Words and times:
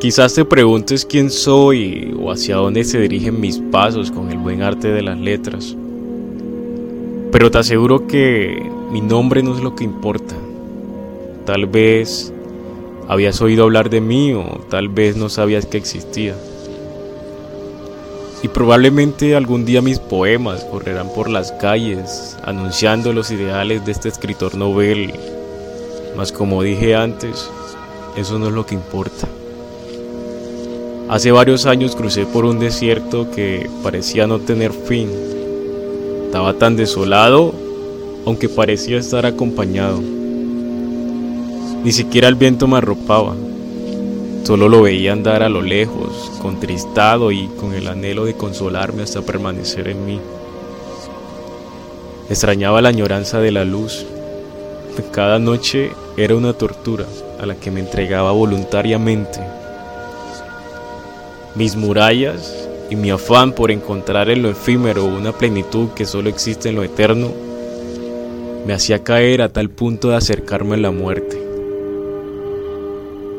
Quizás 0.00 0.34
te 0.34 0.44
preguntes 0.44 1.06
quién 1.06 1.30
soy 1.30 2.14
o 2.20 2.30
hacia 2.30 2.56
dónde 2.56 2.84
se 2.84 3.00
dirigen 3.00 3.40
mis 3.40 3.58
pasos 3.58 4.10
con 4.10 4.30
el 4.30 4.36
buen 4.36 4.60
arte 4.60 4.88
de 4.88 5.00
las 5.00 5.18
letras. 5.18 5.74
Pero 7.32 7.50
te 7.50 7.58
aseguro 7.58 8.06
que 8.06 8.62
mi 8.92 9.00
nombre 9.00 9.42
no 9.42 9.56
es 9.56 9.62
lo 9.62 9.74
que 9.74 9.84
importa. 9.84 10.34
Tal 11.46 11.64
vez 11.64 12.30
habías 13.08 13.40
oído 13.40 13.64
hablar 13.64 13.88
de 13.88 14.02
mí 14.02 14.34
o 14.34 14.60
tal 14.68 14.90
vez 14.90 15.16
no 15.16 15.30
sabías 15.30 15.64
que 15.64 15.78
existía. 15.78 16.36
Y 18.42 18.48
probablemente 18.48 19.34
algún 19.34 19.64
día 19.64 19.80
mis 19.80 19.98
poemas 19.98 20.62
correrán 20.64 21.08
por 21.14 21.30
las 21.30 21.52
calles 21.52 22.36
anunciando 22.44 23.14
los 23.14 23.30
ideales 23.30 23.86
de 23.86 23.92
este 23.92 24.10
escritor 24.10 24.56
novel. 24.56 25.14
Mas 26.18 26.32
como 26.32 26.62
dije 26.62 26.94
antes, 26.94 27.48
eso 28.14 28.38
no 28.38 28.48
es 28.48 28.52
lo 28.52 28.66
que 28.66 28.74
importa. 28.74 29.26
Hace 31.08 31.30
varios 31.30 31.66
años 31.66 31.94
crucé 31.94 32.26
por 32.26 32.44
un 32.44 32.58
desierto 32.58 33.30
que 33.30 33.70
parecía 33.84 34.26
no 34.26 34.40
tener 34.40 34.72
fin. 34.72 35.08
Estaba 36.24 36.54
tan 36.54 36.74
desolado, 36.74 37.54
aunque 38.26 38.48
parecía 38.48 38.98
estar 38.98 39.24
acompañado. 39.24 40.00
Ni 41.84 41.92
siquiera 41.92 42.26
el 42.26 42.34
viento 42.34 42.66
me 42.66 42.78
arropaba. 42.78 43.36
Solo 44.42 44.68
lo 44.68 44.82
veía 44.82 45.12
andar 45.12 45.44
a 45.44 45.48
lo 45.48 45.62
lejos, 45.62 46.32
contristado 46.42 47.30
y 47.30 47.46
con 47.60 47.72
el 47.72 47.86
anhelo 47.86 48.24
de 48.24 48.34
consolarme 48.34 49.04
hasta 49.04 49.22
permanecer 49.22 49.86
en 49.86 50.04
mí. 50.04 50.20
Extrañaba 52.28 52.82
la 52.82 52.88
añoranza 52.88 53.38
de 53.38 53.52
la 53.52 53.64
luz. 53.64 54.04
Cada 55.12 55.38
noche 55.38 55.92
era 56.16 56.34
una 56.34 56.52
tortura 56.52 57.06
a 57.40 57.46
la 57.46 57.54
que 57.54 57.70
me 57.70 57.78
entregaba 57.78 58.32
voluntariamente 58.32 59.38
mis 61.56 61.74
murallas 61.74 62.68
y 62.90 62.96
mi 62.96 63.10
afán 63.10 63.52
por 63.52 63.70
encontrar 63.70 64.28
en 64.28 64.42
lo 64.42 64.50
efímero 64.50 65.06
una 65.06 65.32
plenitud 65.32 65.88
que 65.90 66.04
solo 66.04 66.28
existe 66.28 66.68
en 66.68 66.76
lo 66.76 66.84
eterno, 66.84 67.32
me 68.66 68.74
hacía 68.74 69.02
caer 69.02 69.40
a 69.40 69.48
tal 69.48 69.70
punto 69.70 70.10
de 70.10 70.16
acercarme 70.16 70.74
a 70.74 70.78
la 70.78 70.90
muerte. 70.90 71.42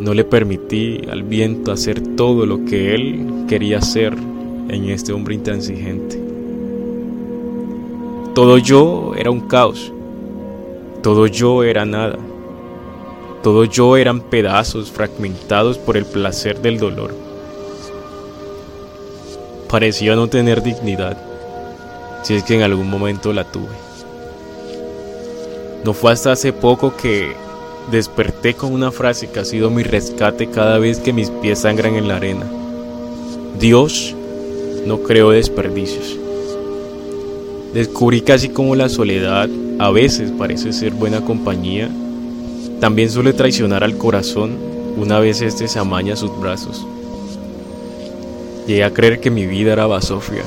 No 0.00 0.14
le 0.14 0.24
permití 0.24 1.02
al 1.10 1.22
viento 1.22 1.70
hacer 1.70 2.00
todo 2.16 2.46
lo 2.46 2.64
que 2.64 2.94
él 2.94 3.44
quería 3.48 3.78
hacer 3.78 4.14
en 4.68 4.88
este 4.88 5.12
hombre 5.12 5.34
intransigente. 5.34 6.20
Todo 8.34 8.58
yo 8.58 9.12
era 9.16 9.30
un 9.30 9.40
caos, 9.40 9.92
todo 11.02 11.26
yo 11.26 11.64
era 11.64 11.84
nada, 11.84 12.16
todo 13.42 13.64
yo 13.64 13.96
eran 13.96 14.20
pedazos 14.20 14.90
fragmentados 14.90 15.76
por 15.78 15.96
el 15.96 16.04
placer 16.06 16.62
del 16.62 16.78
dolor. 16.78 17.27
Parecía 19.68 20.16
no 20.16 20.28
tener 20.28 20.62
dignidad, 20.62 21.16
si 22.22 22.34
es 22.34 22.42
que 22.42 22.54
en 22.54 22.62
algún 22.62 22.88
momento 22.88 23.32
la 23.32 23.44
tuve. 23.44 23.76
No 25.84 25.92
fue 25.92 26.12
hasta 26.12 26.32
hace 26.32 26.52
poco 26.52 26.96
que 26.96 27.32
desperté 27.90 28.54
con 28.54 28.72
una 28.72 28.90
frase 28.90 29.30
que 29.30 29.40
ha 29.40 29.44
sido 29.44 29.70
mi 29.70 29.82
rescate 29.82 30.48
cada 30.48 30.78
vez 30.78 30.98
que 31.00 31.12
mis 31.12 31.30
pies 31.30 31.60
sangran 31.60 31.96
en 31.96 32.08
la 32.08 32.16
arena. 32.16 32.46
Dios 33.58 34.14
no 34.86 35.00
creó 35.00 35.30
desperdicios. 35.30 36.16
Descubrí 37.74 38.22
casi 38.22 38.48
como 38.48 38.74
la 38.74 38.88
soledad 38.88 39.48
a 39.78 39.90
veces 39.90 40.32
parece 40.32 40.72
ser 40.72 40.92
buena 40.94 41.20
compañía, 41.20 41.90
también 42.80 43.10
suele 43.10 43.32
traicionar 43.32 43.84
al 43.84 43.98
corazón 43.98 44.56
una 44.96 45.20
vez 45.20 45.42
éste 45.42 45.68
se 45.68 45.78
amaña 45.78 46.16
sus 46.16 46.36
brazos. 46.40 46.86
Llegué 48.68 48.84
a 48.84 48.92
creer 48.92 49.18
que 49.18 49.30
mi 49.30 49.46
vida 49.46 49.72
era 49.72 49.86
basofia, 49.86 50.42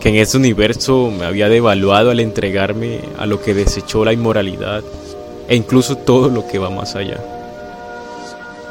que 0.00 0.08
en 0.08 0.16
ese 0.16 0.36
universo 0.36 1.12
me 1.16 1.24
había 1.24 1.48
devaluado 1.48 2.10
al 2.10 2.18
entregarme 2.18 3.02
a 3.16 3.24
lo 3.26 3.40
que 3.40 3.54
desechó 3.54 4.04
la 4.04 4.12
inmoralidad 4.12 4.82
e 5.46 5.54
incluso 5.54 5.96
todo 5.96 6.28
lo 6.28 6.48
que 6.48 6.58
va 6.58 6.70
más 6.70 6.96
allá. 6.96 7.22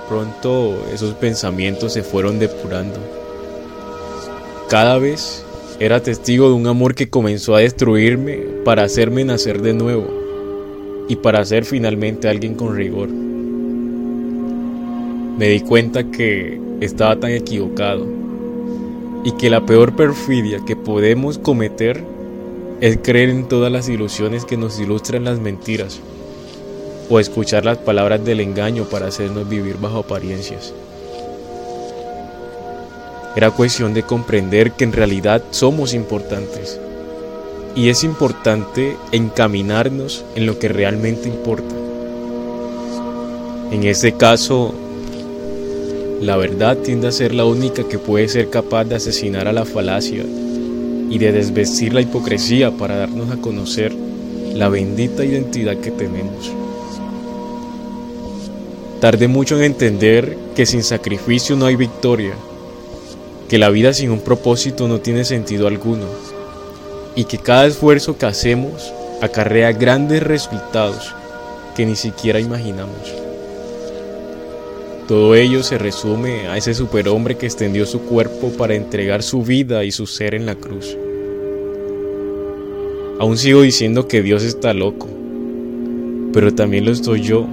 Pronto 0.10 0.76
esos 0.94 1.14
pensamientos 1.14 1.94
se 1.94 2.04
fueron 2.04 2.38
depurando. 2.38 3.00
Cada 4.68 4.98
vez 4.98 5.46
era 5.80 6.04
testigo 6.04 6.50
de 6.50 6.56
un 6.56 6.68
amor 6.68 6.96
que 6.96 7.10
comenzó 7.10 7.56
a 7.56 7.62
destruirme 7.62 8.40
para 8.66 8.84
hacerme 8.84 9.24
nacer 9.24 9.62
de 9.62 9.74
nuevo 9.74 10.10
y 11.08 11.16
para 11.16 11.46
ser 11.46 11.64
finalmente 11.64 12.28
alguien 12.28 12.56
con 12.56 12.76
rigor. 12.76 13.08
Me 15.38 15.48
di 15.48 15.62
cuenta 15.62 16.04
que 16.12 16.60
estaba 16.82 17.18
tan 17.18 17.32
equivocado 17.32 18.23
y 19.24 19.32
que 19.34 19.50
la 19.50 19.66
peor 19.66 19.96
perfidia 19.96 20.60
que 20.66 20.76
podemos 20.76 21.38
cometer 21.38 22.04
es 22.82 23.00
creer 23.02 23.30
en 23.30 23.48
todas 23.48 23.72
las 23.72 23.88
ilusiones 23.88 24.44
que 24.46 24.58
nos 24.58 24.80
ilustran 24.80 25.24
las 25.24 25.40
mentiras 25.40 26.00
o 27.10 27.20
escuchar 27.20 27.64
las 27.64 27.78
palabras 27.78 28.24
del 28.26 28.42
engaño 28.42 28.86
para 28.86 29.08
hacernos 29.08 29.48
vivir 29.48 29.78
bajo 29.78 30.00
apariencias. 30.00 30.74
Era 33.36 33.52
cuestión 33.52 33.94
de 33.94 34.04
comprender 34.04 34.74
que 34.74 34.84
en 34.84 34.94
realidad 34.94 35.44
somos 35.52 35.94
importantes 35.94 36.80
y 37.76 37.90
es 37.90 38.04
importante 38.04 38.96
encaminarnos 39.12 40.24
en 40.36 40.46
lo 40.46 40.60
que 40.60 40.68
realmente 40.68 41.30
importa. 41.30 41.74
En 43.72 43.84
este 43.86 44.14
caso, 44.14 44.74
la 46.24 46.38
verdad 46.38 46.78
tiende 46.78 47.10
a 47.10 47.12
ser 47.12 47.36
la 47.36 47.44
única 47.44 47.84
que 47.84 48.00
puede 48.00 48.30
ser 48.30 48.50
capaz 48.50 48.86
de 48.86 48.96
asesinar 48.96 49.50
a 49.50 49.52
la 49.52 49.66
falacia 49.66 50.24
y 51.10 51.18
de 51.18 51.34
desvestir 51.34 51.94
la 51.94 52.00
hipocresía 52.00 52.72
para 52.72 52.96
darnos 52.96 53.30
a 53.30 53.42
conocer 53.42 53.94
la 54.54 54.70
bendita 54.70 55.26
identidad 55.26 55.76
que 55.78 55.92
tenemos. 55.92 56.50
Tardé 59.02 59.28
mucho 59.28 59.58
en 59.58 59.64
entender 59.64 60.38
que 60.56 60.66
sin 60.66 60.82
sacrificio 60.82 61.58
no 61.58 61.66
hay 61.66 61.76
victoria, 61.76 62.36
que 63.50 63.58
la 63.58 63.70
vida 63.70 63.94
sin 63.94 64.10
un 64.10 64.22
propósito 64.22 64.88
no 64.88 65.02
tiene 65.02 65.26
sentido 65.26 65.68
alguno 65.68 66.06
y 67.16 67.26
que 67.26 67.38
cada 67.38 67.66
esfuerzo 67.66 68.18
que 68.18 68.28
hacemos 68.28 68.94
acarrea 69.22 69.74
grandes 69.74 70.24
resultados 70.24 71.14
que 71.76 71.86
ni 71.86 71.98
siquiera 71.98 72.40
imaginamos. 72.40 73.33
Todo 75.08 75.36
ello 75.36 75.64
se 75.64 75.78
resume 75.78 76.48
a 76.48 76.56
ese 76.56 76.74
superhombre 76.74 77.36
que 77.36 77.46
extendió 77.46 77.86
su 77.86 78.00
cuerpo 78.04 78.52
para 78.58 78.76
entregar 78.76 79.22
su 79.22 79.44
vida 79.44 79.84
y 79.84 79.92
su 79.92 80.08
ser 80.08 80.34
en 80.34 80.46
la 80.46 80.56
cruz. 80.56 80.98
Aún 83.20 83.38
sigo 83.38 83.62
diciendo 83.62 84.08
que 84.08 84.22
Dios 84.22 84.44
está 84.44 84.74
loco, 84.74 85.10
pero 86.32 86.56
también 86.56 86.86
lo 86.86 86.92
estoy 86.92 87.22
yo 87.22 87.46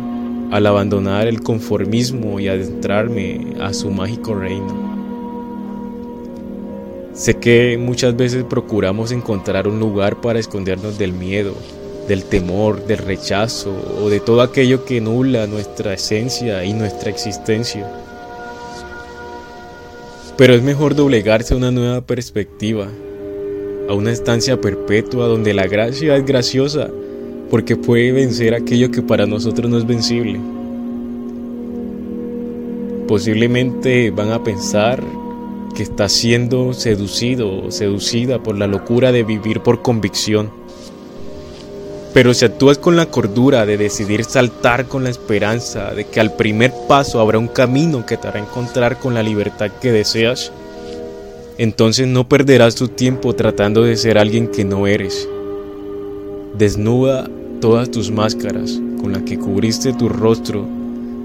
al 0.52 0.64
abandonar 0.66 1.26
el 1.26 1.42
conformismo 1.42 2.38
y 2.38 2.46
adentrarme 2.46 3.54
a 3.60 3.72
su 3.72 3.90
mágico 3.90 4.34
reino. 4.36 4.90
Sé 7.12 7.34
que 7.34 7.76
muchas 7.78 8.16
veces 8.16 8.44
procuramos 8.44 9.10
encontrar 9.10 9.66
un 9.66 9.80
lugar 9.80 10.20
para 10.20 10.38
escondernos 10.38 10.98
del 10.98 11.12
miedo, 11.12 11.54
del 12.10 12.24
temor, 12.24 12.88
del 12.88 12.98
rechazo 12.98 13.72
o 14.02 14.10
de 14.10 14.18
todo 14.18 14.42
aquello 14.42 14.84
que 14.84 15.00
nula 15.00 15.46
nuestra 15.46 15.94
esencia 15.94 16.64
y 16.64 16.72
nuestra 16.72 17.08
existencia. 17.08 17.88
Pero 20.36 20.54
es 20.54 20.62
mejor 20.64 20.96
doblegarse 20.96 21.54
a 21.54 21.56
una 21.56 21.70
nueva 21.70 22.00
perspectiva, 22.00 22.88
a 23.88 23.94
una 23.94 24.10
estancia 24.10 24.60
perpetua 24.60 25.28
donde 25.28 25.54
la 25.54 25.68
gracia 25.68 26.16
es 26.16 26.26
graciosa 26.26 26.90
porque 27.48 27.76
puede 27.76 28.10
vencer 28.10 28.54
aquello 28.54 28.90
que 28.90 29.02
para 29.02 29.26
nosotros 29.26 29.70
no 29.70 29.78
es 29.78 29.86
vencible. 29.86 30.40
Posiblemente 33.06 34.10
van 34.10 34.32
a 34.32 34.42
pensar 34.42 35.00
que 35.76 35.84
está 35.84 36.08
siendo 36.08 36.72
seducido 36.72 37.66
o 37.66 37.70
seducida 37.70 38.42
por 38.42 38.58
la 38.58 38.66
locura 38.66 39.12
de 39.12 39.22
vivir 39.22 39.60
por 39.60 39.82
convicción 39.82 40.59
pero 42.12 42.34
si 42.34 42.44
actúas 42.44 42.78
con 42.78 42.96
la 42.96 43.06
cordura 43.06 43.66
de 43.66 43.76
decidir 43.76 44.24
saltar 44.24 44.86
con 44.86 45.04
la 45.04 45.10
esperanza 45.10 45.94
de 45.94 46.06
que 46.06 46.20
al 46.20 46.34
primer 46.34 46.72
paso 46.88 47.20
habrá 47.20 47.38
un 47.38 47.48
camino 47.48 48.04
que 48.04 48.16
te 48.16 48.26
hará 48.26 48.40
encontrar 48.40 48.98
con 48.98 49.14
la 49.14 49.22
libertad 49.22 49.70
que 49.80 49.92
deseas, 49.92 50.52
entonces 51.56 52.08
no 52.08 52.28
perderás 52.28 52.74
tu 52.74 52.88
tiempo 52.88 53.34
tratando 53.34 53.82
de 53.82 53.96
ser 53.96 54.18
alguien 54.18 54.48
que 54.48 54.64
no 54.64 54.86
eres. 54.86 55.28
Desnuda 56.58 57.28
todas 57.60 57.90
tus 57.90 58.10
máscaras 58.10 58.80
con 59.00 59.12
las 59.12 59.22
que 59.22 59.38
cubriste 59.38 59.92
tu 59.92 60.08
rostro 60.08 60.66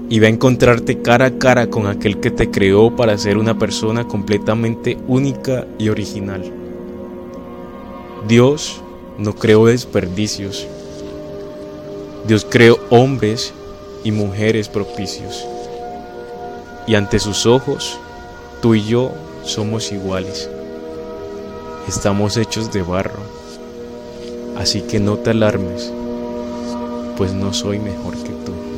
y 0.08 0.20
va 0.20 0.26
a 0.26 0.30
encontrarte 0.30 1.02
cara 1.02 1.26
a 1.26 1.38
cara 1.38 1.68
con 1.68 1.86
aquel 1.86 2.20
que 2.20 2.30
te 2.30 2.50
creó 2.50 2.94
para 2.94 3.18
ser 3.18 3.38
una 3.38 3.58
persona 3.58 4.06
completamente 4.06 4.96
única 5.08 5.66
y 5.78 5.88
original. 5.88 6.42
Dios 8.28 8.82
no 9.18 9.34
creó 9.34 9.66
desperdicios, 9.66 10.66
Dios 12.26 12.44
creó 12.48 12.80
hombres 12.90 13.52
y 14.02 14.10
mujeres 14.10 14.68
propicios. 14.68 15.46
y 16.88 16.94
ante 16.94 17.18
sus 17.18 17.46
ojos, 17.46 17.98
tú 18.62 18.76
y 18.76 18.84
yo 18.84 19.10
somos 19.42 19.90
iguales. 19.90 20.48
Estamos 21.88 22.36
hechos 22.36 22.72
de 22.72 22.82
barro, 22.82 23.18
así 24.56 24.82
que 24.82 25.00
no 25.00 25.16
te 25.16 25.30
alarmes, 25.30 25.92
pues 27.16 27.32
no 27.32 27.52
soy 27.52 27.80
mejor 27.80 28.14
que 28.18 28.30
tú. 28.30 28.75